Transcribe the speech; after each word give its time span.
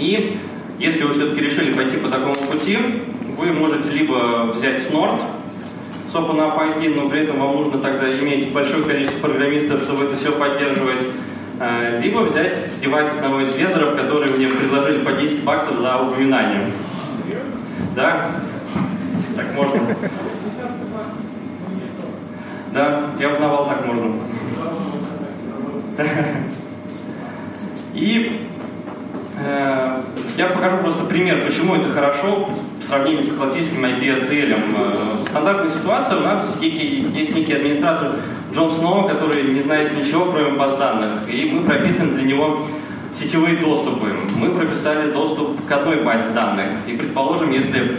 И 0.00 0.36
если 0.78 1.02
вы 1.02 1.12
все-таки 1.12 1.42
решили 1.42 1.74
пойти 1.74 1.98
по 1.98 2.08
такому 2.08 2.34
пути, 2.34 2.78
вы 3.36 3.52
можете 3.52 3.90
либо 3.90 4.50
взять 4.54 4.80
Snort 4.80 5.20
с 6.10 6.14
OpenApp 6.14 6.78
ID, 6.78 6.94
но 6.96 7.08
при 7.08 7.20
этом 7.20 7.38
вам 7.38 7.54
нужно 7.54 7.78
тогда 7.78 8.10
иметь 8.18 8.50
большое 8.52 8.82
количество 8.82 9.18
программистов, 9.18 9.82
чтобы 9.82 10.04
это 10.04 10.16
все 10.16 10.32
поддерживать, 10.32 11.02
э, 11.60 12.00
либо 12.02 12.20
взять 12.20 12.58
девайс 12.80 13.08
одного 13.08 13.42
из 13.42 13.54
везеров, 13.54 13.94
которые 13.94 14.32
мне 14.32 14.48
предложили 14.48 15.04
по 15.04 15.12
10 15.12 15.44
баксов 15.44 15.78
за 15.78 15.98
упоминание. 15.98 16.66
Да? 17.94 18.30
Так 19.36 19.54
можно. 19.54 19.80
Да, 22.72 23.10
я 23.18 23.30
узнавал, 23.30 23.66
так 23.68 23.86
можно. 23.86 24.14
И 27.94 28.46
э, 29.38 29.89
я 30.36 30.46
покажу 30.46 30.78
просто 30.78 31.04
пример, 31.04 31.44
почему 31.44 31.74
это 31.74 31.88
хорошо 31.88 32.48
в 32.80 32.84
сравнении 32.84 33.22
с 33.22 33.32
классическим 33.32 33.84
IP-ACL. 33.84 34.54
Э, 34.54 35.26
стандартная 35.28 35.70
ситуация, 35.70 36.18
у 36.18 36.22
нас 36.22 36.56
есть 36.60 37.34
некий 37.34 37.52
администратор 37.52 38.12
Джон 38.54 38.70
Сноу, 38.72 39.08
который 39.08 39.42
не 39.44 39.60
знает 39.60 39.96
ничего, 39.96 40.26
кроме 40.26 40.58
баз 40.58 40.76
данных, 40.76 41.08
и 41.28 41.50
мы 41.50 41.62
прописываем 41.64 42.14
для 42.14 42.24
него 42.24 42.62
сетевые 43.14 43.56
доступы. 43.56 44.14
Мы 44.36 44.50
прописали 44.50 45.10
доступ 45.10 45.66
к 45.66 45.72
одной 45.72 46.02
базе 46.02 46.30
данных. 46.34 46.66
И 46.86 46.96
предположим, 46.96 47.50
если 47.50 47.96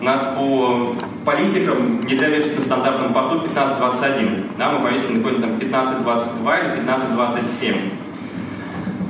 нас 0.00 0.22
по 0.36 0.94
политикам 1.24 2.04
нельзя 2.04 2.28
вешать 2.28 2.56
на 2.56 2.62
стандартном 2.62 3.12
порту 3.12 3.36
1521. 3.36 4.44
Да, 4.58 4.72
мы 4.72 4.82
повесили 4.82 5.14
на 5.14 5.18
какой-нибудь 5.18 5.44
там 5.44 5.56
1522 5.56 6.58
или 6.58 6.70
1527. 6.72 7.76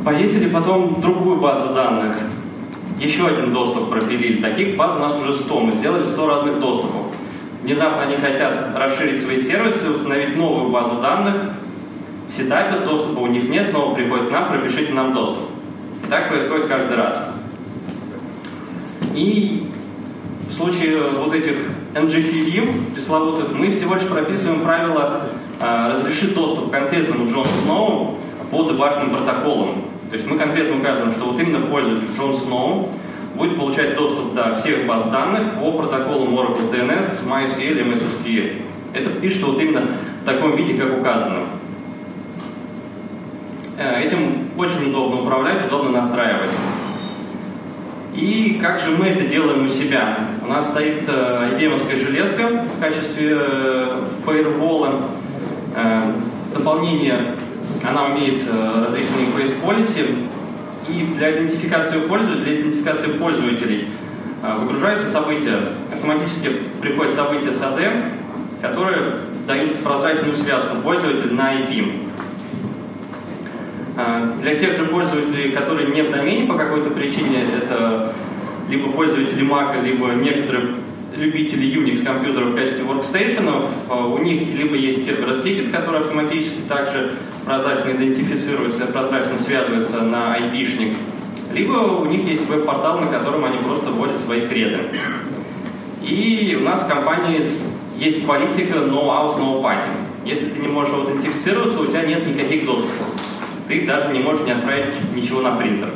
Повесили 0.04 0.48
потом 0.48 1.00
другую 1.00 1.40
базу 1.40 1.74
данных. 1.74 2.16
Еще 2.98 3.26
один 3.26 3.52
доступ 3.52 3.90
пропилили. 3.90 4.40
Таких 4.40 4.76
баз 4.76 4.96
у 4.96 5.00
нас 5.00 5.20
уже 5.20 5.34
100. 5.34 5.60
Мы 5.60 5.74
сделали 5.74 6.04
100 6.04 6.26
разных 6.26 6.60
доступов. 6.60 7.06
Внезапно 7.62 8.02
они 8.02 8.16
хотят 8.16 8.76
расширить 8.76 9.22
свои 9.22 9.40
сервисы, 9.40 9.90
установить 9.90 10.36
новую 10.36 10.70
базу 10.70 11.00
данных, 11.00 11.34
сетапят 12.28 12.84
доступа, 12.84 13.20
у 13.20 13.26
них 13.26 13.48
нет, 13.48 13.66
снова 13.66 13.94
приходят 13.94 14.28
к 14.28 14.30
нам, 14.30 14.50
пропишите 14.50 14.92
нам 14.92 15.14
доступ. 15.14 15.44
Так 16.10 16.28
происходит 16.28 16.66
каждый 16.66 16.96
раз. 16.98 17.14
И 19.14 19.70
в 20.48 20.52
случае 20.52 21.04
вот 21.18 21.32
этих 21.32 21.56
NGFV 21.94 22.94
пресловутых 22.94 23.52
мы 23.54 23.70
всего 23.70 23.94
лишь 23.94 24.06
прописываем 24.06 24.60
правило 24.60 25.22
э, 25.58 25.92
разрешить 25.92 26.34
доступ 26.34 26.68
к 26.68 26.72
конкретному 26.72 27.30
Джону 27.30 27.46
Сноу 27.62 28.18
по 28.50 28.64
дебажным 28.64 29.10
протоколам. 29.10 29.84
То 30.10 30.16
есть 30.16 30.26
мы 30.26 30.38
конкретно 30.38 30.78
указываем, 30.78 31.12
что 31.12 31.26
вот 31.26 31.40
именно 31.40 31.66
пользователь 31.66 32.08
Джон 32.16 32.34
Сноу 32.34 32.90
будет 33.34 33.56
получать 33.56 33.96
доступ 33.96 34.34
до 34.34 34.54
всех 34.54 34.86
баз 34.86 35.08
данных 35.10 35.54
по 35.54 35.72
протоколам 35.72 36.34
Oracle 36.34 36.70
DNS, 36.70 37.26
MySQL 37.26 37.80
и 37.80 37.82
MSSQL. 37.82 38.62
Это 38.92 39.10
пишется 39.10 39.46
вот 39.46 39.60
именно 39.60 39.88
в 40.22 40.24
таком 40.24 40.56
виде, 40.56 40.74
как 40.74 40.98
указано. 41.00 41.46
Э, 43.76 44.02
этим 44.02 44.48
очень 44.56 44.90
удобно 44.90 45.22
управлять, 45.22 45.66
удобно 45.66 45.90
настраивать. 45.90 46.50
И 48.14 48.60
как 48.62 48.78
же 48.78 48.92
мы 48.92 49.06
это 49.06 49.26
делаем 49.26 49.66
у 49.66 49.68
себя? 49.68 50.16
У 50.44 50.46
нас 50.46 50.68
стоит 50.68 51.08
э, 51.08 51.58
IBM 51.58 51.96
железка 51.96 52.64
в 52.76 52.80
качестве 52.80 53.36
э, 53.36 54.02
фаервола. 54.24 55.08
Дополнение, 56.54 57.34
она 57.82 58.06
умеет 58.06 58.42
различные 58.50 59.26
quest 59.36 59.60
policy, 59.62 60.28
и 60.88 61.14
для 61.16 61.36
идентификации 61.36 61.98
пользователей, 62.00 62.44
для 62.44 62.60
идентификации 62.60 63.12
пользователей 63.12 63.88
выгружаются 64.42 65.06
события, 65.06 65.64
автоматически 65.92 66.50
приходят 66.80 67.14
события 67.14 67.52
с 67.52 67.62
AD, 67.62 67.80
которые 68.60 69.16
дают 69.46 69.76
прозрачную 69.78 70.34
связку 70.34 70.76
пользователя 70.82 71.32
на 71.32 71.54
IP. 71.54 72.04
А, 73.96 74.36
для 74.40 74.56
тех 74.56 74.76
же 74.76 74.86
пользователей, 74.86 75.52
которые 75.52 75.94
не 75.94 76.02
в 76.02 76.10
домене 76.10 76.46
по 76.46 76.54
какой-то 76.54 76.90
причине, 76.90 77.44
это 77.44 78.12
либо 78.68 78.90
пользователи 78.90 79.46
Mac, 79.46 79.80
либо 79.82 80.08
некоторые 80.08 80.74
любители 81.16 81.66
Unix 81.66 82.02
компьютеров 82.04 82.50
в 82.50 82.54
качестве 82.54 82.84
workstationов, 82.84 83.66
а, 83.88 84.06
у 84.06 84.18
них 84.18 84.42
либо 84.56 84.76
есть 84.76 85.00
Kerberos 85.00 85.42
Ticket, 85.42 85.70
который 85.70 86.00
автоматически 86.00 86.60
также 86.68 87.12
прозрачно 87.44 87.90
идентифицируется, 87.90 88.86
прозрачно 88.86 89.38
связывается 89.38 90.02
на 90.02 90.36
IP-шник, 90.38 90.96
либо 91.52 91.72
у 91.72 92.04
них 92.06 92.24
есть 92.24 92.46
веб-портал, 92.48 93.00
на 93.00 93.06
котором 93.06 93.44
они 93.44 93.58
просто 93.58 93.90
вводят 93.90 94.18
свои 94.18 94.46
креды. 94.46 94.78
И 96.02 96.56
у 96.60 96.64
нас 96.64 96.82
в 96.82 96.88
компании 96.88 97.44
есть 97.98 98.26
политика 98.26 98.78
no 98.78 99.06
house, 99.06 99.38
no 99.38 99.62
party. 99.62 99.88
Если 100.24 100.46
ты 100.46 100.60
не 100.60 100.68
можешь 100.68 100.92
аутентифицироваться, 100.92 101.80
у 101.80 101.86
тебя 101.86 102.02
нет 102.02 102.26
никаких 102.26 102.66
доступов 102.66 103.14
ты 103.68 103.86
даже 103.86 104.12
не 104.12 104.20
можешь 104.20 104.44
не 104.44 104.52
отправить 104.52 104.86
ничего 105.14 105.40
на 105.40 105.52
принтер. 105.56 105.90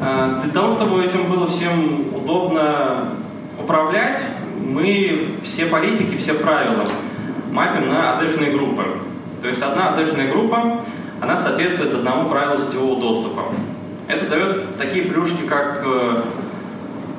А, 0.00 0.40
для 0.42 0.52
того, 0.52 0.70
чтобы 0.70 1.04
этим 1.04 1.28
было 1.28 1.46
всем 1.46 2.06
удобно 2.14 3.10
управлять, 3.58 4.18
мы 4.58 5.34
все 5.42 5.66
политики, 5.66 6.16
все 6.16 6.34
правила 6.34 6.84
мапим 7.52 7.88
на 7.88 8.16
адешные 8.16 8.52
группы. 8.52 8.84
То 9.42 9.48
есть 9.48 9.60
одна 9.60 9.94
адешная 9.94 10.30
группа, 10.30 10.80
она 11.20 11.36
соответствует 11.36 11.92
одному 11.92 12.28
правилу 12.28 12.58
сетевого 12.58 13.00
доступа. 13.00 13.44
Это 14.08 14.26
дает 14.26 14.76
такие 14.76 15.04
плюшки, 15.04 15.42
как 15.46 15.82
э, 15.84 16.22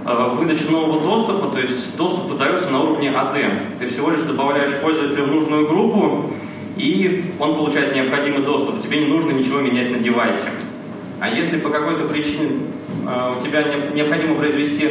э, 0.05 0.29
выдача 0.35 0.71
нового 0.71 0.99
доступа, 1.01 1.53
то 1.53 1.59
есть 1.59 1.95
доступ 1.97 2.31
выдается 2.31 2.69
на 2.71 2.81
уровне 2.81 3.09
AD. 3.09 3.77
Ты 3.79 3.87
всего 3.87 4.09
лишь 4.09 4.21
добавляешь 4.21 4.75
пользователя 4.81 5.23
в 5.23 5.31
нужную 5.31 5.67
группу, 5.67 6.31
и 6.77 7.31
он 7.39 7.55
получает 7.55 7.95
необходимый 7.95 8.41
доступ. 8.41 8.81
Тебе 8.81 9.05
не 9.05 9.07
нужно 9.07 9.31
ничего 9.31 9.59
менять 9.59 9.91
на 9.91 9.99
девайсе. 9.99 10.49
А 11.21 11.29
если 11.29 11.59
по 11.59 11.69
какой-то 11.69 12.05
причине 12.05 12.49
э, 13.07 13.33
у 13.37 13.41
тебя 13.43 13.61
не, 13.61 13.95
необходимо 13.95 14.33
произвести 14.33 14.89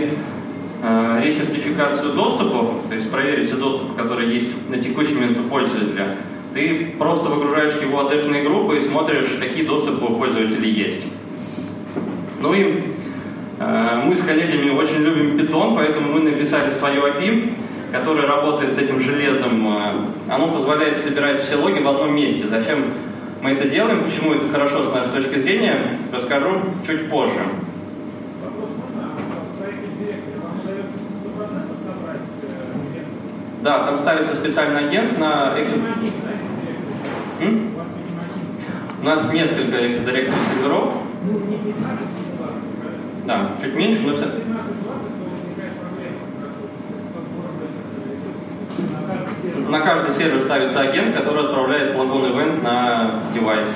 э, 0.80 1.22
ресертификацию 1.24 2.12
доступа, 2.12 2.72
то 2.88 2.94
есть 2.94 3.10
проверить 3.10 3.48
все 3.48 3.56
доступы, 3.56 4.00
которые 4.00 4.32
есть 4.32 4.46
на 4.68 4.76
текущий 4.76 5.14
момент 5.14 5.40
у 5.40 5.42
пользователя, 5.48 6.14
ты 6.54 6.94
просто 6.96 7.30
выгружаешь 7.30 7.82
его 7.82 8.06
адешные 8.06 8.44
группы 8.44 8.76
и 8.76 8.80
смотришь, 8.80 9.38
какие 9.40 9.66
доступы 9.66 10.04
у 10.04 10.14
пользователей 10.14 10.70
есть. 10.70 11.04
Ну 12.40 12.54
и 12.54 12.80
э, 13.58 14.02
мы 14.04 14.14
с 14.14 14.20
коллегами 14.20 14.70
очень 14.70 14.98
любим 14.98 15.36
Python, 15.36 15.74
поэтому 15.74 16.12
мы 16.12 16.20
написали 16.20 16.70
свою 16.70 17.08
API, 17.08 17.52
которое 17.90 18.28
работает 18.28 18.72
с 18.72 18.78
этим 18.78 19.00
железом, 19.00 19.66
э, 19.66 20.32
оно 20.32 20.52
позволяет 20.52 20.98
собирать 20.98 21.42
все 21.42 21.56
логи 21.56 21.80
в 21.80 21.88
одном 21.88 22.14
месте. 22.14 22.46
Зачем 22.48 22.92
мы 23.42 23.50
это 23.50 23.68
делаем, 23.68 24.04
почему 24.04 24.34
это 24.34 24.48
хорошо 24.48 24.84
с 24.84 24.94
нашей 24.94 25.12
точки 25.12 25.38
зрения, 25.38 25.98
расскажу 26.12 26.60
чуть 26.86 27.08
позже. 27.08 27.40
Да, 33.62 33.84
там 33.84 33.98
ставится 33.98 34.34
специальный 34.34 34.88
агент 34.88 35.18
на... 35.18 35.54
М? 37.40 37.70
У 39.02 39.04
нас 39.04 39.32
несколько 39.32 39.78
Active 39.78 40.04
Directory 40.04 40.32
серверов. 40.54 40.92
Да, 43.26 43.50
чуть 43.62 43.74
меньше, 43.74 44.02
но 44.02 44.14
на 49.70 49.80
каждый 49.80 50.14
сервер 50.14 50.40
ставится 50.40 50.80
агент, 50.80 51.16
который 51.16 51.44
отправляет 51.44 51.94
логон 51.94 52.24
event 52.24 52.62
на 52.62 53.20
девайс. 53.32 53.68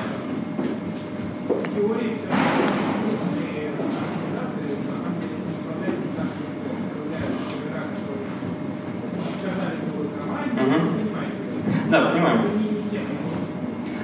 Да, 11.89 12.01
понимаю. 12.09 12.39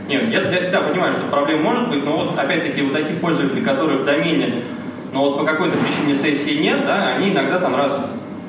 Нет, 0.07 0.23
я, 0.29 0.41
я 0.41 0.71
да, 0.71 0.81
понимаю, 0.81 1.13
что 1.13 1.23
проблем 1.29 1.63
может 1.63 1.89
быть, 1.89 2.05
но 2.05 2.17
вот 2.17 2.37
опять-таки 2.37 2.83
вот 2.83 2.93
такие 2.93 3.19
пользователи, 3.19 3.61
которые 3.61 3.99
в 3.99 4.05
домене, 4.05 4.61
но 5.11 5.21
вот 5.21 5.39
по 5.39 5.43
какой-то 5.45 5.75
причине 5.77 6.15
сессии 6.15 6.61
нет, 6.61 6.85
да, 6.85 7.15
они 7.15 7.31
иногда 7.31 7.59
там 7.59 7.75
раз 7.75 7.97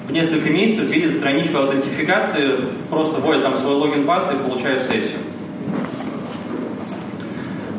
в 0.06 0.12
несколько 0.12 0.50
месяцев 0.50 0.90
видят 0.90 1.14
страничку 1.14 1.58
аутентификации, 1.58 2.60
просто 2.90 3.20
вводят 3.20 3.42
там 3.42 3.56
свой 3.56 3.74
логин 3.74 4.04
пас 4.04 4.30
и 4.32 4.48
получают 4.48 4.82
сессию. 4.84 5.20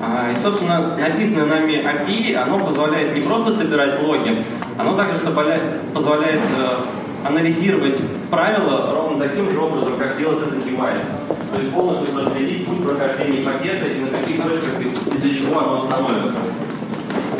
А, 0.02 0.32
и, 0.32 0.42
собственно, 0.42 0.98
написанное 0.98 1.46
нами 1.46 1.74
API, 1.74 2.36
оно 2.36 2.60
позволяет 2.60 3.16
не 3.16 3.22
просто 3.22 3.54
собирать 3.54 4.02
логи, 4.02 4.44
оно 4.78 4.96
также 4.96 5.18
позволяет, 5.20 5.82
позволяет 5.94 6.40
э, 6.58 7.28
анализировать 7.28 8.00
правила 8.30 8.94
ровно 8.94 9.26
таким 9.26 9.50
же 9.50 9.60
образом, 9.60 9.94
как 9.98 10.18
делает 10.18 10.48
этот 10.48 10.66
девайс. 10.66 10.98
То 11.28 11.60
есть 11.60 11.72
полностью 11.72 12.08
проследить 12.14 12.66
путь 12.66 12.84
прохождения 12.84 13.44
пакета 13.44 13.86
и 13.86 14.00
на 14.02 14.08
каких 14.08 14.44
точках 14.44 15.14
из-за 15.16 15.30
чего 15.30 15.60
оно 15.60 15.86
становится. 15.86 16.40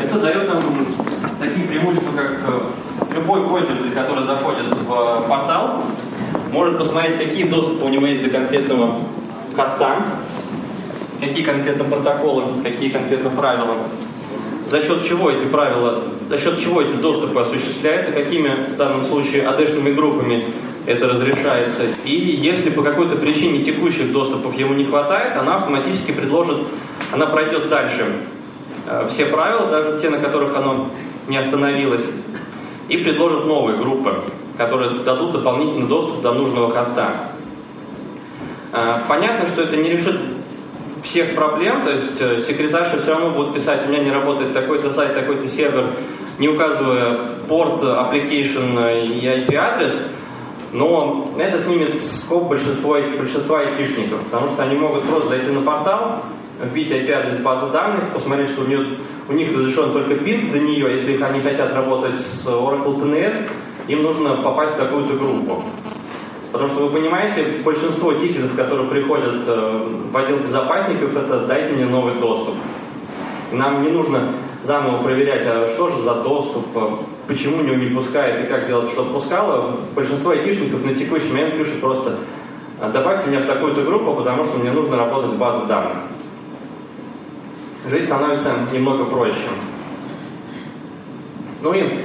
Это 0.02 0.18
дает 0.20 0.48
нам 0.48 0.86
такие 1.40 1.66
преимущества, 1.66 2.12
как 2.16 2.30
э, 2.46 2.60
любой 3.14 3.46
пользователь, 3.46 3.92
который 3.92 4.24
заходит 4.24 4.66
в 4.86 5.26
портал, 5.28 5.82
может 6.52 6.78
посмотреть, 6.78 7.18
какие 7.18 7.44
доступы 7.44 7.84
у 7.84 7.88
него 7.88 8.06
есть 8.06 8.22
до 8.22 8.30
конкретного 8.30 8.96
хоста, 9.56 9.96
какие 11.20 11.44
конкретно 11.44 11.84
протоколы, 11.84 12.44
какие 12.62 12.90
конкретно 12.90 13.30
правила, 13.30 13.76
за 14.68 14.80
счет 14.80 15.06
чего 15.06 15.30
эти 15.30 15.44
правила, 15.44 16.04
за 16.28 16.38
счет 16.38 16.60
чего 16.60 16.82
эти 16.82 16.94
доступы 16.94 17.40
осуществляются, 17.40 18.12
какими 18.12 18.48
в 18.74 18.76
данном 18.76 19.04
случае 19.04 19.46
адешными 19.46 19.92
группами 19.92 20.42
это 20.86 21.08
разрешается. 21.08 21.82
И 22.04 22.14
если 22.14 22.70
по 22.70 22.82
какой-то 22.82 23.16
причине 23.16 23.64
текущих 23.64 24.12
доступов 24.12 24.56
ему 24.58 24.74
не 24.74 24.84
хватает, 24.84 25.36
она 25.36 25.56
автоматически 25.56 26.12
предложит, 26.12 26.62
она 27.12 27.26
пройдет 27.26 27.68
дальше 27.68 28.20
э, 28.86 29.06
все 29.08 29.26
правила, 29.26 29.66
даже 29.66 29.98
те, 30.00 30.10
на 30.10 30.18
которых 30.18 30.56
оно 30.56 30.90
не 31.28 31.36
остановилось, 31.36 32.04
и 32.88 32.98
предложит 32.98 33.46
новые 33.46 33.78
группы, 33.78 34.22
которые 34.56 35.02
дадут 35.02 35.32
дополнительный 35.32 35.88
доступ 35.88 36.22
до 36.22 36.32
нужного 36.32 36.70
хоста. 36.70 37.12
Э, 38.72 38.98
понятно, 39.08 39.46
что 39.46 39.62
это 39.62 39.76
не 39.76 39.90
решит 39.90 40.20
всех 41.02 41.34
проблем, 41.34 41.82
то 41.84 41.92
есть 41.92 42.20
э, 42.20 42.38
секретарша 42.38 42.98
все 42.98 43.12
равно 43.12 43.30
будет 43.30 43.54
писать, 43.54 43.84
у 43.86 43.88
меня 43.88 44.02
не 44.02 44.10
работает 44.10 44.52
такой-то 44.52 44.90
сайт, 44.90 45.14
такой-то 45.14 45.46
сервер, 45.48 45.90
не 46.38 46.48
указывая 46.48 47.18
порт, 47.48 47.82
application 47.82 49.04
и 49.04 49.20
IP-адрес, 49.20 49.96
но 50.72 51.32
это 51.38 51.58
снимет 51.58 51.98
скоп 51.98 52.48
большинства, 52.48 52.98
большинства 53.00 53.60
айтишников, 53.60 54.22
потому 54.24 54.48
что 54.48 54.62
они 54.64 54.74
могут 54.76 55.04
просто 55.04 55.28
зайти 55.28 55.50
на 55.50 55.60
портал, 55.60 56.22
вбить 56.60 56.90
IP-адрес 56.90 57.36
базы 57.38 57.70
данных, 57.70 58.12
посмотреть, 58.12 58.48
что 58.48 58.62
у, 58.62 58.66
нее, 58.66 58.98
у 59.28 59.32
них 59.32 59.56
разрешен 59.56 59.92
только 59.92 60.16
пинг 60.16 60.50
до 60.50 60.58
нее, 60.58 60.90
если 60.92 61.22
они 61.22 61.40
хотят 61.40 61.72
работать 61.74 62.18
с 62.18 62.46
Oracle 62.46 62.98
TNS, 63.00 63.34
им 63.88 64.02
нужно 64.02 64.36
попасть 64.36 64.74
в 64.74 64.76
такую-то 64.76 65.14
группу. 65.14 65.62
Потому 66.52 66.70
что 66.70 66.86
вы 66.86 66.90
понимаете, 66.90 67.62
большинство 67.64 68.12
тикетов, 68.12 68.54
которые 68.54 68.88
приходят 68.88 69.42
э, 69.46 69.88
в 70.12 70.16
отдел 70.16 70.38
безопасников, 70.38 71.16
это 71.16 71.40
«дайте 71.46 71.72
мне 71.72 71.84
новый 71.84 72.20
доступ». 72.20 72.54
нам 73.52 73.82
не 73.82 73.88
нужно 73.88 74.30
заново 74.62 75.02
проверять, 75.02 75.44
а 75.46 75.66
что 75.66 75.88
же 75.88 76.02
за 76.02 76.14
доступ, 76.22 76.66
а 76.76 76.98
почему 77.26 77.62
него 77.62 77.76
не 77.76 77.94
пускает 77.94 78.44
и 78.44 78.46
как 78.48 78.66
делать, 78.66 78.88
чтобы 78.88 79.12
пускало. 79.12 79.78
Большинство 79.94 80.30
айтишников 80.30 80.84
на 80.84 80.94
текущий 80.94 81.30
момент 81.30 81.56
пишут 81.56 81.80
просто 81.80 82.16
«А 82.80 82.90
добавьте 82.90 83.28
меня 83.28 83.40
в 83.40 83.46
такую-то 83.46 83.82
группу, 83.82 84.14
потому 84.14 84.44
что 84.44 84.58
мне 84.58 84.70
нужно 84.70 84.96
работать 84.96 85.30
с 85.30 85.34
базой 85.34 85.66
данных. 85.66 85.98
Жизнь 87.88 88.06
становится 88.06 88.52
немного 88.72 89.04
проще. 89.04 89.48
Ну 91.62 91.72
и 91.72 91.98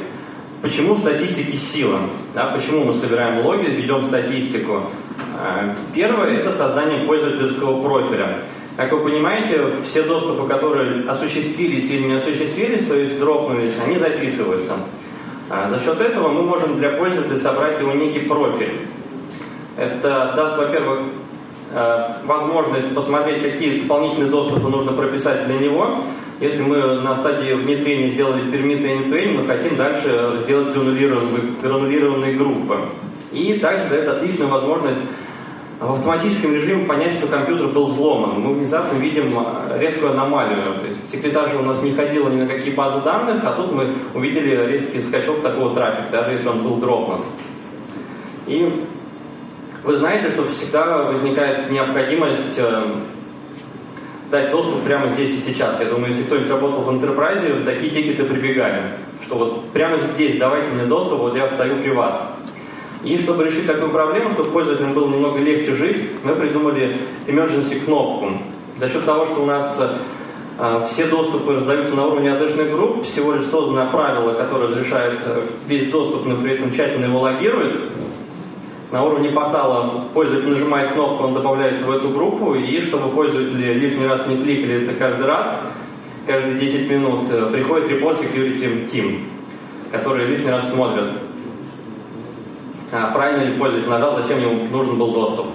почему 0.61 0.93
в 0.93 0.99
статистике 0.99 1.57
сила? 1.57 1.99
Да, 2.33 2.47
почему 2.47 2.85
мы 2.85 2.93
собираем 2.93 3.45
логи, 3.45 3.65
ведем 3.65 4.05
статистику? 4.05 4.83
А, 5.41 5.75
первое– 5.93 6.37
это 6.39 6.51
создание 6.51 7.05
пользовательского 7.05 7.81
профиля. 7.81 8.39
Как 8.77 8.91
вы 8.93 8.99
понимаете, 8.99 9.71
все 9.83 10.03
доступы, 10.03 10.47
которые 10.47 11.09
осуществились 11.09 11.89
или 11.89 12.03
не 12.03 12.13
осуществились, 12.13 12.85
то 12.85 12.95
есть 12.95 13.19
дропнулись, 13.19 13.75
они 13.85 13.97
записываются. 13.97 14.73
А 15.49 15.67
за 15.67 15.79
счет 15.79 15.99
этого 15.99 16.29
мы 16.29 16.43
можем 16.43 16.77
для 16.77 16.89
пользователя 16.91 17.37
собрать 17.37 17.79
его 17.79 17.91
некий 17.93 18.19
профиль. 18.19 18.79
Это 19.75 20.33
даст, 20.35 20.57
во-первых, 20.57 21.01
э, 21.73 22.03
возможность 22.25 22.93
посмотреть, 22.93 23.41
какие 23.41 23.81
дополнительные 23.81 24.29
доступы 24.29 24.69
нужно 24.69 24.91
прописать 24.93 25.45
для 25.47 25.57
него. 25.57 26.01
Если 26.39 26.61
мы 26.61 27.01
на 27.01 27.15
стадии 27.15 27.53
внедрения 27.53 28.07
сделали 28.07 28.49
пермиты 28.49 28.87
end 28.87 29.33
мы 29.33 29.45
хотим 29.45 29.75
дальше 29.75 30.39
сделать 30.41 30.73
гранулированные, 30.73 31.41
гранулированные 31.61 32.33
группы. 32.35 32.79
И 33.33 33.55
также 33.55 33.89
дает 33.89 34.07
отличную 34.07 34.49
возможность 34.49 34.99
в 35.79 35.93
автоматическом 35.93 36.53
режиме 36.53 36.85
понять, 36.85 37.13
что 37.13 37.27
компьютер 37.27 37.67
был 37.67 37.87
взломан. 37.87 38.39
Мы 38.41 38.53
внезапно 38.53 38.97
видим 38.97 39.33
а, 39.37 39.77
резкую 39.77 40.11
аномалию. 40.11 40.57
То 40.81 40.87
есть 40.87 41.09
секретарша 41.09 41.57
у 41.57 41.63
нас 41.63 41.81
не 41.81 41.93
ходила 41.93 42.29
ни 42.29 42.41
на 42.41 42.47
какие 42.47 42.73
базы 42.73 43.01
данных, 43.01 43.43
а 43.45 43.53
тут 43.53 43.71
мы 43.73 43.93
увидели 44.13 44.65
резкий 44.65 45.01
скачок 45.01 45.41
такого 45.41 45.73
трафика, 45.73 46.09
даже 46.11 46.31
если 46.31 46.47
он 46.47 46.63
был 46.63 46.77
дропнут. 46.77 47.25
И 48.47 48.85
вы 49.83 49.95
знаете, 49.95 50.29
что 50.29 50.45
всегда 50.45 51.03
возникает 51.03 51.69
необходимость 51.69 52.57
э, 52.57 52.83
дать 54.29 54.51
доступ 54.51 54.83
прямо 54.83 55.07
здесь 55.07 55.31
и 55.31 55.37
сейчас. 55.37 55.79
Я 55.79 55.87
думаю, 55.87 56.09
если 56.09 56.23
кто-нибудь 56.23 56.49
работал 56.49 56.81
в 56.81 56.89
Enterprise, 56.89 57.63
такие 57.65 57.91
тикеты 57.91 58.23
прибегали, 58.25 58.93
что 59.25 59.35
вот 59.37 59.69
прямо 59.71 59.97
здесь 59.97 60.37
давайте 60.37 60.71
мне 60.71 60.85
доступ, 60.85 61.19
вот 61.19 61.35
я 61.35 61.47
встаю 61.47 61.81
при 61.81 61.91
вас. 61.91 62.19
И 63.03 63.17
чтобы 63.17 63.45
решить 63.45 63.65
такую 63.65 63.91
проблему, 63.91 64.29
чтобы 64.29 64.51
пользователям 64.51 64.93
было 64.93 65.07
немного 65.07 65.39
легче 65.39 65.73
жить, 65.73 66.03
мы 66.23 66.35
придумали 66.35 66.97
emergency 67.27 67.83
кнопку. 67.83 68.33
За 68.77 68.89
счет 68.89 69.05
того, 69.05 69.25
что 69.25 69.41
у 69.41 69.45
нас 69.45 69.79
э, 70.59 70.81
все 70.87 71.05
доступы 71.05 71.53
раздаются 71.53 71.95
на 71.95 72.05
уровне 72.05 72.29
AD 72.29 72.71
групп, 72.71 73.05
всего 73.05 73.33
лишь 73.33 73.43
создано 73.43 73.89
правило, 73.89 74.33
которое 74.33 74.67
разрешает 74.67 75.21
э, 75.25 75.45
весь 75.67 75.89
доступ, 75.89 76.25
но 76.25 76.35
при 76.37 76.53
этом 76.53 76.71
тщательно 76.71 77.05
его 77.05 77.19
логирует. 77.19 77.75
На 78.91 79.03
уровне 79.03 79.29
портала 79.29 80.05
пользователь 80.13 80.49
нажимает 80.49 80.91
кнопку, 80.91 81.23
он 81.23 81.33
добавляется 81.33 81.85
в 81.85 81.91
эту 81.91 82.09
группу, 82.09 82.55
и 82.55 82.81
чтобы 82.81 83.09
пользователи 83.09 83.73
лишний 83.73 84.07
раз 84.07 84.25
не 84.27 84.37
кликали 84.37 84.81
это 84.81 84.93
каждый 84.93 85.27
раз, 85.27 85.55
каждые 86.25 86.59
10 86.59 86.89
минут, 86.89 87.27
э, 87.29 87.49
приходит 87.51 87.91
report 87.91 88.19
security 88.19 88.85
team, 88.85 89.19
которые 89.91 90.27
лишний 90.27 90.49
раз 90.49 90.71
смотрят 90.71 91.09
а, 92.91 93.11
правильно 93.11 93.43
ли 93.43 93.57
пользователь 93.57 93.89
нажал, 93.89 94.19
зачем 94.19 94.39
ему 94.39 94.65
нужен 94.71 94.97
был 94.97 95.11
доступ. 95.13 95.47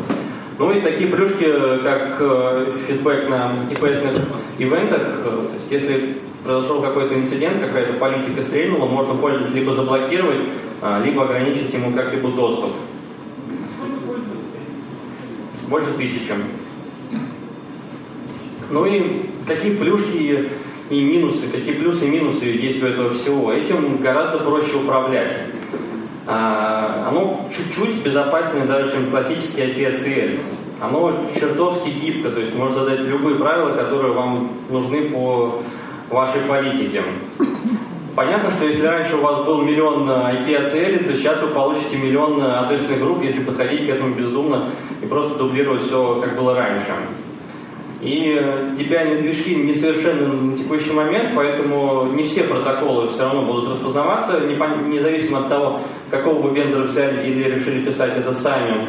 Ну 0.58 0.70
и 0.70 0.80
такие 0.80 1.10
плюшки, 1.10 1.44
как 1.82 2.16
э, 2.20 2.70
фидбэк 2.86 3.28
на 3.28 3.52
EPS 3.70 4.20
ивентах, 4.58 5.02
э, 5.02 5.48
то 5.48 5.54
есть 5.54 5.66
если 5.70 6.14
произошел 6.44 6.80
какой-то 6.80 7.16
инцидент, 7.16 7.60
какая-то 7.60 7.94
политика 7.94 8.40
стрельнула, 8.40 8.86
можно 8.86 9.14
пользователя 9.14 9.56
либо 9.56 9.72
заблокировать, 9.72 10.42
а, 10.80 11.02
либо 11.02 11.24
ограничить 11.24 11.74
ему 11.74 11.92
как-либо 11.92 12.28
доступ. 12.28 12.70
Больше 15.74 15.90
тысячи. 15.94 16.32
Ну 18.70 18.86
и 18.86 19.22
какие 19.44 19.74
плюшки 19.74 20.48
и 20.88 21.00
минусы, 21.02 21.48
какие 21.50 21.74
плюсы 21.74 22.06
и 22.06 22.10
минусы 22.10 22.44
есть 22.44 22.80
у 22.80 22.86
этого 22.86 23.10
всего? 23.10 23.52
Этим 23.52 23.96
гораздо 23.96 24.38
проще 24.38 24.76
управлять. 24.76 25.36
А, 26.28 27.08
оно 27.08 27.48
чуть-чуть 27.50 28.04
безопаснее 28.04 28.66
даже, 28.66 28.92
чем 28.92 29.10
классический 29.10 29.62
IP-ACL. 29.62 30.38
Оно 30.80 31.24
чертовски 31.40 31.88
гибко, 31.88 32.30
то 32.30 32.38
есть 32.38 32.54
можно 32.54 32.84
задать 32.84 33.00
любые 33.00 33.34
правила, 33.34 33.70
которые 33.70 34.14
вам 34.14 34.50
нужны 34.70 35.10
по 35.10 35.60
вашей 36.08 36.42
политике. 36.42 37.02
Понятно, 38.14 38.52
что 38.52 38.64
если 38.64 38.86
раньше 38.86 39.16
у 39.16 39.22
вас 39.22 39.44
был 39.44 39.62
миллион 39.62 40.08
IP-ACL, 40.08 41.04
то 41.04 41.16
сейчас 41.16 41.42
вы 41.42 41.48
получите 41.48 41.96
миллион 41.96 42.40
адресных 42.40 43.00
групп, 43.00 43.24
если 43.24 43.40
подходить 43.40 43.86
к 43.86 43.88
этому 43.88 44.14
бездумно 44.14 44.68
и 45.04 45.06
просто 45.06 45.38
дублировать 45.38 45.82
все, 45.82 46.20
как 46.22 46.36
было 46.36 46.54
раньше. 46.54 46.92
И 48.00 48.34
DPI 48.76 49.22
движки 49.22 49.54
несовершенны 49.54 50.26
на 50.26 50.58
текущий 50.58 50.92
момент, 50.92 51.30
поэтому 51.34 52.04
не 52.14 52.24
все 52.24 52.44
протоколы 52.44 53.08
все 53.08 53.22
равно 53.22 53.42
будут 53.42 53.70
распознаваться, 53.70 54.40
независимо 54.40 55.40
от 55.40 55.48
того, 55.48 55.80
какого 56.10 56.42
бы 56.42 56.54
вендора 56.54 56.82
взяли 56.82 57.26
или 57.26 57.50
решили 57.50 57.84
писать 57.84 58.16
это 58.16 58.32
сами. 58.32 58.88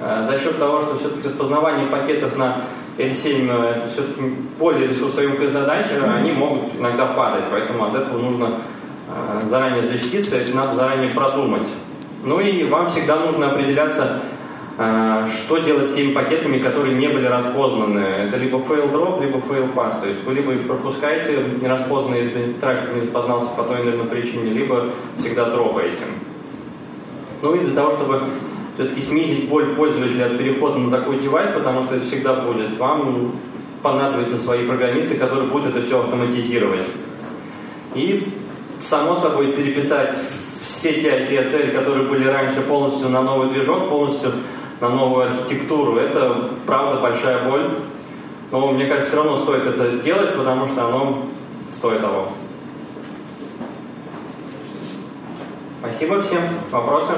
А, 0.00 0.22
за 0.22 0.38
счет 0.38 0.58
того, 0.58 0.80
что 0.80 0.94
все-таки 0.96 1.28
распознавание 1.28 1.86
пакетов 1.86 2.36
на 2.36 2.58
L7 2.98 3.50
э, 3.50 3.70
это 3.76 3.88
все-таки 3.88 4.20
более 4.58 4.88
ресурсоемкая 4.88 5.48
задача, 5.48 5.90
они 6.16 6.32
могут 6.32 6.74
иногда 6.78 7.06
падать, 7.06 7.44
поэтому 7.50 7.84
от 7.86 7.94
этого 7.94 8.18
нужно 8.18 8.58
а, 9.08 9.40
заранее 9.46 9.82
защититься, 9.82 10.36
это 10.36 10.54
надо 10.54 10.74
заранее 10.74 11.10
продумать. 11.10 11.68
Ну 12.24 12.40
и 12.40 12.64
вам 12.64 12.88
всегда 12.88 13.16
нужно 13.16 13.50
определяться, 13.50 14.02
а, 14.04 14.20
что 14.76 15.58
делать 15.58 15.88
с 15.88 15.94
теми 15.94 16.12
пакетами, 16.12 16.58
которые 16.58 16.96
не 16.96 17.08
были 17.08 17.26
распознаны? 17.26 17.98
Это 17.98 18.36
либо 18.38 18.58
fail 18.58 18.90
drop, 18.90 19.20
либо 19.20 19.38
fail 19.38 19.72
pass. 19.74 20.00
То 20.00 20.08
есть 20.08 20.24
вы 20.24 20.34
либо 20.34 20.52
их 20.52 20.66
пропускаете 20.66 21.44
нераспознанные, 21.60 22.24
если 22.24 22.52
трафик 22.54 22.94
не 22.94 23.00
распознался 23.02 23.50
по 23.50 23.64
той 23.64 23.82
или 23.82 23.90
иной 23.90 24.06
причине, 24.06 24.50
либо 24.50 24.86
всегда 25.18 25.50
дропаете. 25.50 26.04
Ну 27.42 27.54
и 27.54 27.58
для 27.60 27.74
того, 27.74 27.90
чтобы 27.90 28.22
все-таки 28.74 29.02
снизить 29.02 29.48
боль 29.48 29.74
пользователя 29.74 30.26
от 30.26 30.38
перехода 30.38 30.78
на 30.78 30.90
такой 30.90 31.18
девайс, 31.18 31.50
потому 31.50 31.82
что 31.82 31.96
это 31.96 32.06
всегда 32.06 32.34
будет, 32.34 32.76
вам 32.78 33.32
понадобятся 33.82 34.38
свои 34.38 34.66
программисты, 34.66 35.16
которые 35.16 35.50
будут 35.50 35.76
это 35.76 35.82
все 35.82 36.00
автоматизировать. 36.00 36.86
И, 37.94 38.28
само 38.78 39.14
собой, 39.14 39.52
переписать 39.52 40.16
все 40.62 40.94
те 40.94 41.26
IP-цели, 41.26 41.70
которые 41.70 42.08
были 42.08 42.26
раньше 42.26 42.60
полностью 42.62 43.08
на 43.10 43.20
новый 43.20 43.50
движок, 43.50 43.88
полностью 43.88 44.32
на 44.82 44.88
новую 44.88 45.26
архитектуру. 45.26 45.96
Это, 45.96 46.50
правда, 46.66 47.00
большая 47.00 47.48
боль. 47.48 47.70
Но 48.50 48.72
мне 48.72 48.86
кажется, 48.86 49.08
все 49.08 49.16
равно 49.16 49.36
стоит 49.36 49.64
это 49.64 49.98
делать, 49.98 50.36
потому 50.36 50.66
что 50.66 50.88
оно 50.88 51.22
стоит 51.70 52.00
того. 52.00 52.28
Спасибо 55.80 56.20
всем. 56.20 56.42
Вопросы? 56.70 57.12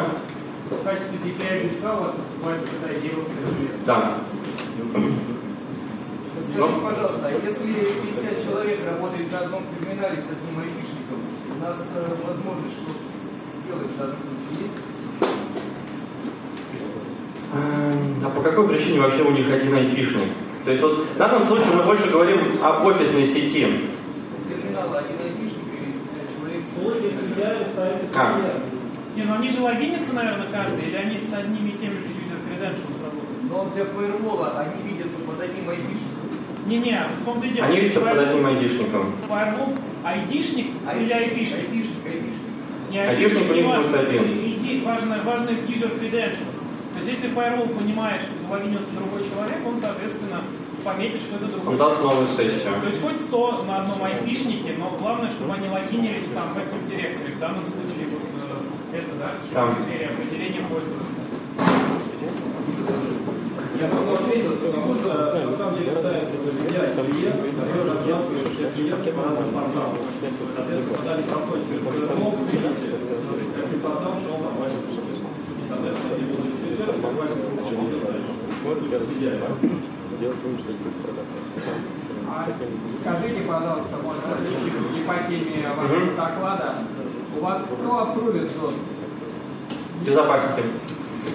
В 0.70 0.84
качестве 0.84 1.18
DPI 1.24 1.78
что 1.78 1.92
у 1.92 2.04
вас 2.04 2.14
выступает 2.16 2.60
когда 2.60 2.94
Да. 3.86 4.14
Скажите, 6.34 6.80
пожалуйста, 6.82 7.26
а 7.26 7.30
если 7.30 7.64
50 7.64 8.44
человек 8.44 8.78
работает 8.86 9.32
на 9.32 9.38
одном 9.40 9.62
криминале 9.76 10.20
с 10.20 10.30
одним 10.30 10.60
айтишником, 10.60 11.18
у 11.56 11.62
нас 11.62 11.94
э, 11.96 12.26
возможность 12.26 12.76
что-то 12.76 13.04
сделать 13.10 13.90
в 13.90 13.98
данном 13.98 14.16
случае 14.16 14.60
есть? 14.60 14.93
Какой 18.44 18.68
причине 18.68 19.00
вообще 19.00 19.22
у 19.22 19.30
них 19.30 19.50
один 19.50 19.74
айпишник? 19.74 20.28
То 20.64 20.70
есть 20.70 20.82
вот 20.82 21.06
в 21.06 21.16
данном 21.16 21.44
случае 21.44 21.74
мы 21.74 21.82
больше 21.82 22.08
говорим 22.10 22.56
об 22.62 22.84
офисной 22.86 23.26
сети. 23.26 23.66
Терминала 24.48 24.98
один 24.98 25.16
айтишник 25.24 25.66
и 25.72 25.92
50 26.04 26.36
человек. 26.36 26.62
Случай 26.78 27.10
с 27.10 27.18
идеалом 27.32 27.66
ставится 27.72 28.06
А. 28.14 28.50
Не, 29.16 29.22
ну 29.22 29.34
они 29.34 29.48
же 29.48 29.60
логинятся, 29.60 30.14
наверное, 30.14 30.46
каждый, 30.50 30.88
или 30.88 30.96
они 30.96 31.18
с 31.18 31.32
одними 31.32 31.70
и 31.70 31.78
теми 31.78 32.00
же 32.00 32.08
user 32.20 32.38
credentials 32.44 32.98
работают? 33.02 33.44
Но 33.48 33.70
для 33.74 33.84
фаервола 33.84 34.60
они 34.60 34.90
видятся 34.90 35.18
под 35.20 35.40
одним 35.40 35.68
айтишником. 35.70 36.14
Не-не, 36.66 37.06
в 37.20 37.24
том-то 37.24 37.46
и 37.46 37.50
дело. 37.50 37.66
Они 37.66 37.76
видятся 37.76 38.00
под 38.00 38.18
одним 38.18 38.46
айдишником. 38.46 39.12
Firewall, 39.28 39.78
айдишник 40.02 40.66
или 40.96 41.12
айпишник? 41.12 41.58
Айтишник, 41.58 42.06
айтишник. 42.06 42.44
Не 42.90 42.98
Айпишник 42.98 43.50
у 43.50 43.54
них 43.54 43.66
будет 43.66 43.94
один. 43.94 44.84
Важно, 44.84 45.18
важно 45.24 45.50
user 45.50 46.00
credentials. 46.00 46.63
То 46.94 47.00
есть 47.00 47.10
если 47.10 47.36
firewall 47.36 47.76
понимает, 47.76 48.22
что 48.22 48.32
залогинился 48.46 48.90
другой 48.94 49.22
человек, 49.28 49.58
он, 49.66 49.76
соответственно, 49.78 50.40
пометит, 50.84 51.22
что 51.22 51.36
это 51.36 51.46
другой 51.46 51.72
Он 51.72 51.76
даст 51.76 52.00
новую 52.02 52.28
сессию. 52.28 52.72
То 52.80 52.86
есть 52.86 53.02
хоть 53.02 53.20
100 53.20 53.64
на 53.64 53.82
одном 53.82 54.04
айпишнике, 54.04 54.74
но 54.78 54.94
главное, 55.00 55.30
чтобы 55.30 55.54
они 55.54 55.68
логинились 55.68 56.28
там 56.34 56.52
в 56.52 56.56
Active 56.58 56.86
Directory. 56.86 57.34
В 57.34 57.38
данном 57.40 57.66
случае 57.66 58.06
вот 58.12 58.28
э, 58.36 58.98
это, 58.98 59.12
да, 59.18 59.32
Там. 59.52 59.74
критерий 59.74 60.12
определения 60.12 60.62
пользователя. 60.68 61.24
Я 63.80 63.88
просто 63.88 64.14
ответил, 64.14 64.54
что 64.54 64.70
на 64.70 65.56
самом 65.58 65.74
деле 65.76 65.90
ставится 65.98 66.36
идеальный 66.68 67.04
клиент, 67.10 67.42
который 67.58 67.90
разбрасывает 67.90 68.48
все 68.54 68.70
клиенты 68.70 69.10
по 69.12 69.22
разным 69.24 69.50
порталам. 69.50 69.98
Соответственно, 70.54 70.96
когда 70.96 71.14
они 71.14 71.22
проходят 71.24 71.64
через 71.66 71.82
ПРМО, 71.82 72.30
видите, 72.52 72.86
какой 73.56 73.78
портал 73.80 74.14
шел 74.22 74.38
там 74.38 74.54
ваше 74.62 74.78
И, 74.78 75.64
соответственно, 75.68 76.14
они 76.14 76.24
будут 76.30 76.54
через 76.62 76.80
это 76.80 76.94
ваше 77.02 77.34
А 82.26 82.46
Скажите, 83.00 83.40
пожалуйста, 83.42 83.96
может, 84.02 84.22
не 84.94 85.00
по 85.02 85.14
теме 85.28 85.68
вашего 85.68 86.16
доклада, 86.16 86.74
у 87.36 87.44
вас 87.44 87.62
кто 87.62 87.98
апрувит 87.98 88.50
доступ? 88.58 88.80
Безопасники. 90.06 90.62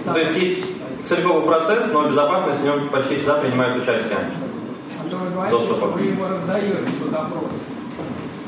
Ну, 0.05 0.13
То 0.13 0.19
есть 0.19 0.37
есть 0.37 0.65
целиковый 1.03 1.43
процесс, 1.45 1.85
но 1.93 2.09
безопасность 2.09 2.59
в 2.61 2.63
нем 2.63 2.89
почти 2.89 3.15
всегда 3.15 3.35
принимает 3.35 3.77
участие. 3.77 4.19
А 4.99 5.09
то 5.09 5.15
вы 5.17 5.29
говорите, 5.29 5.57
Доступа. 5.57 5.77
что 5.77 5.87
вы 5.87 6.01
ему 6.01 6.25
раздаете 6.25 6.77
по 7.03 7.09
запросу. 7.09 7.49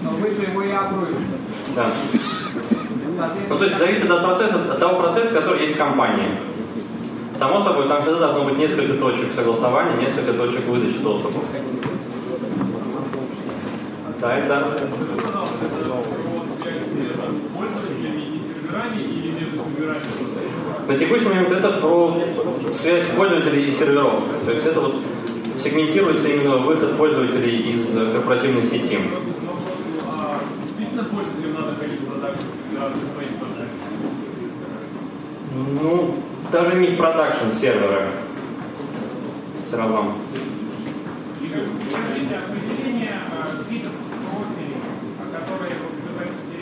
Но 0.04 0.10
вы 0.12 0.30
же 0.32 0.42
его 0.42 0.64
и 0.64 0.72
апрувите. 0.72 1.20
Да. 1.76 1.86
Ну, 3.50 3.58
то 3.58 3.66
есть 3.66 3.78
зависит 3.78 4.10
от 4.10 4.24
процесса, 4.24 4.56
от 4.56 4.80
того 4.80 5.00
процесса, 5.00 5.34
который 5.34 5.62
есть 5.62 5.76
в 5.76 5.78
компании. 5.78 6.32
Само 7.42 7.60
собой, 7.60 7.88
там 7.88 8.04
всегда 8.04 8.20
должно 8.20 8.44
быть 8.44 8.60
несколько 8.60 8.94
точек 8.94 9.32
согласования, 9.34 10.00
несколько 10.00 10.32
точек 10.34 10.64
выдачи 10.68 11.00
доступа. 11.00 11.40
Да, 14.20 14.38
это 14.38 14.78
на 20.88 21.00
текущий 21.00 21.26
момент 21.26 21.52
это 21.52 21.70
про 21.72 22.16
связь 22.72 23.06
пользователей 23.18 23.70
и 23.70 23.72
серверов. 23.72 24.22
То 24.46 24.52
есть 24.52 24.68
это 24.68 24.80
вот 24.80 24.98
сегментируется 25.64 26.28
именно 26.28 26.58
выход 26.58 26.96
пользователей 26.96 27.72
из 27.72 27.88
корпоративной 28.14 28.62
сети. 28.62 29.00
А 30.06 30.38
надо 36.52 36.70
ходить 36.70 36.92
в 36.92 36.98
продакшн 36.98 37.52
сервера 37.52 37.88
даже 37.88 38.12
все 39.68 39.78
равно. 39.78 40.14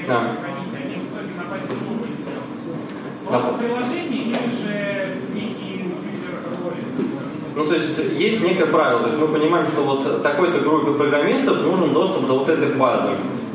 Да. 0.08 0.36
Да. 3.32 3.42
Ну, 7.56 7.66
то 7.66 7.74
есть 7.74 7.98
есть 7.98 8.42
некое 8.42 8.66
правило. 8.68 9.02
То 9.02 9.08
есть 9.08 9.20
мы 9.20 9.28
понимаем, 9.28 9.66
что 9.66 9.82
вот 9.82 10.24
такой-то 10.24 10.60
группе 10.60 10.94
программистов 10.94 11.58
нужен 11.62 11.94
доступ 11.94 12.28
до 12.28 12.40
вот 12.40 12.50
этой 12.50 12.74
базы. 12.74 13.10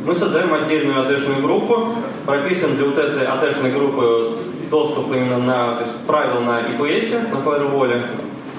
Мы 0.04 0.14
создаем 0.14 0.52
отдельную 0.52 1.04
AD-шную 1.04 1.42
группу, 1.42 1.94
прописываем 2.26 2.76
для 2.76 2.86
вот 2.86 2.98
этой 2.98 3.24
AD-шной 3.24 3.72
группы 3.72 4.36
доступ 4.74 5.12
именно 5.12 5.38
на, 5.38 5.76
то 5.76 5.82
есть 5.82 5.94
правила 6.04 6.40
на 6.40 6.60
IPS, 6.62 7.30
на 7.30 7.38
фаерволе, 7.40 8.02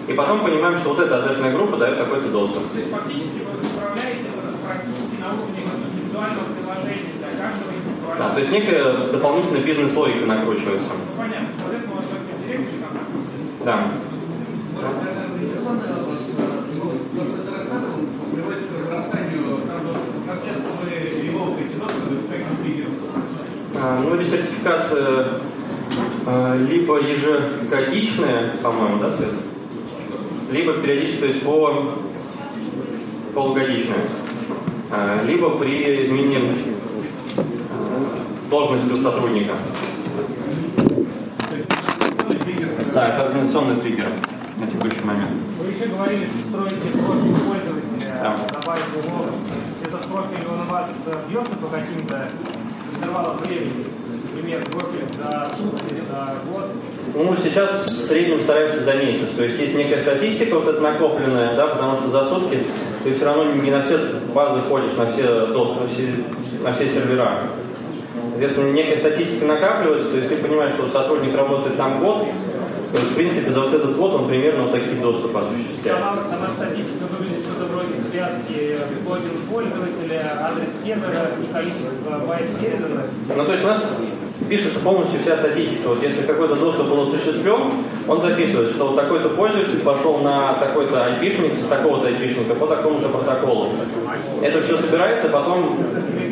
и 0.07 0.13
потом 0.13 0.39
понимаем, 0.39 0.77
что 0.77 0.89
вот 0.89 0.99
эта 1.01 1.15
AD-шная 1.15 1.51
группа 1.53 1.75
дает 1.75 1.97
такой-то 1.97 2.29
доступ. 2.29 2.71
То 2.71 2.77
есть 2.77 2.89
фактически 2.89 3.39
вы 3.39 3.67
управляете 3.67 4.27
это 4.31 4.55
практически 4.65 5.19
на 5.19 5.33
уровне 5.35 5.63
индивидуального 5.91 6.45
приложения 6.55 7.11
для 7.19 7.27
каждого 7.35 7.69
индивидуального. 7.75 8.29
Да, 8.29 8.33
то 8.33 8.39
есть 8.39 8.51
некая 8.51 8.93
дополнительная 9.11 9.61
бизнес-логика 9.61 10.25
накручивается. 10.25 10.91
Понятно. 11.17 11.49
Соответственно, 11.59 11.95
у 11.95 11.97
вас 11.97 12.05
там. 12.07 12.19
Да. 13.65 13.87
Спектру 22.25 22.55
триггеров? 22.63 22.91
А, 23.75 24.01
Ну, 24.01 24.15
ресертификация 24.15 25.41
либо 26.69 26.99
ежегодичная, 26.99 28.53
по-моему, 28.63 28.99
да, 28.99 29.11
Свет? 29.11 29.31
Либо 30.51 30.73
периодически, 30.73 31.17
то 31.17 31.25
есть 31.25 31.41
по 31.41 31.95
полугодичная. 33.33 33.99
А, 34.91 35.23
Либо 35.23 35.57
при 35.57 36.05
изменении 36.05 36.55
а, 37.37 38.49
должности 38.49 38.91
у 38.91 38.95
сотрудника. 38.95 39.53
Да, 42.93 43.09
это 43.09 43.25
организационный 43.25 43.81
триггер 43.81 44.07
на 44.57 44.67
текущий 44.67 45.03
момент. 45.03 45.31
Вы 45.59 45.71
еще 45.71 45.85
говорили, 45.87 46.25
что 46.27 46.47
строите 46.47 46.75
профиль 46.75 47.35
пользователя 47.45 48.19
Да. 48.21 48.39
базе 48.65 48.81
лога. 48.95 49.31
Этот 49.85 50.05
профиль 50.07 50.47
он 50.49 50.61
у 50.61 50.71
вас 50.71 50.89
бьется 51.29 51.55
по 51.57 51.67
каким-то 51.67 52.29
интервалам 52.95 53.37
времени? 53.39 53.85
Например, 54.45 54.63
профиль 54.69 55.07
за 55.17 55.49
сутки, 55.57 55.95
за 56.07 56.35
год? 56.51 56.65
Ну, 57.15 57.35
сейчас 57.35 57.87
в 57.87 58.07
среднем 58.07 58.39
стараемся 58.39 58.83
за 58.83 58.93
месяц. 58.93 59.29
То 59.35 59.43
есть 59.43 59.59
есть 59.59 59.73
некая 59.73 60.01
статистика 60.01 60.59
вот 60.59 60.67
эта 60.67 60.81
накопленная, 60.81 61.55
да, 61.55 61.67
потому 61.67 61.95
что 61.95 62.09
за 62.09 62.25
сутки 62.25 62.59
ты 63.03 63.15
все 63.15 63.25
равно 63.25 63.53
не 63.53 63.71
на 63.71 63.81
все 63.81 63.97
базы 64.35 64.59
ходишь, 64.69 64.95
на 64.97 65.07
все 65.07 65.47
доступы, 65.47 65.85
на 65.85 65.87
все, 65.87 66.15
на 66.63 66.73
все 66.73 66.89
сервера. 66.89 67.39
Соответственно, 68.31 68.71
некая 68.71 68.97
статистика 68.97 69.45
накапливается, 69.45 70.09
то 70.09 70.17
есть 70.17 70.29
ты 70.29 70.35
понимаешь, 70.35 70.73
что 70.73 70.85
сотрудник 70.89 71.35
работает 71.35 71.75
там 71.77 71.99
год, 71.99 72.27
то 72.91 72.97
есть, 72.99 73.11
в 73.11 73.15
принципе, 73.15 73.51
за 73.51 73.61
вот 73.61 73.73
этот 73.73 73.97
год 73.97 74.13
он 74.13 74.27
примерно 74.27 74.63
вот 74.63 74.73
такие 74.73 74.95
доступы 75.01 75.39
осуществляет. 75.39 75.99
Сама, 75.99 76.23
сама 76.23 76.49
статистика 76.55 77.05
выглядит 77.17 77.41
что-то 77.41 77.65
вроде 77.71 77.95
связки 78.11 78.77
логин 79.07 79.31
пользователя, 79.51 80.21
адрес 80.39 80.69
сервера 80.83 81.31
и 81.41 81.51
количество 81.51 82.19
байт 82.27 82.45
передано. 82.59 83.01
Ну, 83.35 83.45
то 83.45 83.51
есть 83.51 83.63
у 83.63 83.67
нас 83.67 83.83
пишется 84.49 84.79
полностью 84.79 85.19
вся 85.21 85.37
статистика. 85.37 85.89
Вот 85.89 86.03
если 86.03 86.23
какой-то 86.23 86.55
доступ 86.55 86.87
был 86.87 87.01
осуществлен, 87.03 87.85
он 88.07 88.21
записывает, 88.21 88.71
что 88.71 88.87
вот 88.87 88.95
такой-то 88.95 89.29
пользователь 89.29 89.79
пошел 89.79 90.17
на 90.19 90.53
такой-то 90.55 91.05
айпишник 91.05 91.57
с 91.59 91.65
такого-то 91.65 92.07
айпишника 92.07 92.55
по 92.55 92.67
такому-то 92.67 93.09
протоколу. 93.09 93.73
Это 94.41 94.61
все 94.61 94.77
собирается, 94.77 95.29
потом 95.29 95.77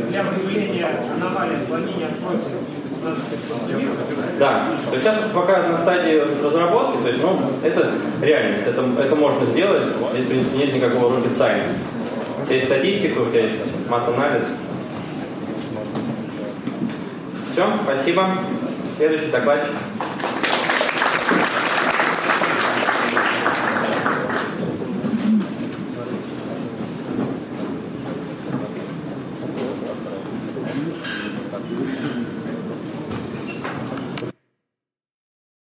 Для 0.10 0.24
выявления 0.24 0.88
аномалий 1.15 1.58
надо 3.03 3.17
что-то 3.17 4.39
Да, 4.39 4.65
то 4.91 5.00
сейчас 5.00 5.17
пока 5.34 5.67
на 5.67 5.77
стадии 5.77 6.24
разработки, 6.43 7.01
то 7.01 7.10
есть, 7.10 7.22
ну, 7.22 7.38
это 7.63 7.91
реальность, 8.22 8.63
это, 8.65 8.84
это 9.00 9.15
можно 9.15 9.46
сделать, 9.48 9.84
здесь, 10.13 10.25
в 10.25 10.29
принципе, 10.29 10.58
нет 10.58 10.75
никакого 10.75 11.17
rocket 11.17 11.38
science. 11.38 11.70
У 12.41 12.46
тебя 12.46 12.55
есть 12.55 12.67
статистика, 12.67 13.20
у 13.20 13.29
тебя 13.29 13.46
есть 13.46 13.60
мат-анализ. 13.89 14.43
Все, 17.53 17.67
спасибо. 17.83 18.29
Следующий 18.98 19.27
докладчик. 19.27 19.69